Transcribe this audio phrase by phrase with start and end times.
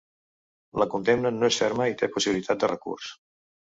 [0.85, 3.17] La condemna no és ferma i té possibilitat de recurs.